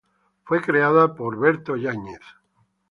Fue 0.45 0.61
creada 0.61 1.13
por 1.13 1.37
Berto 1.37 1.75
Yáñez. 1.77 2.21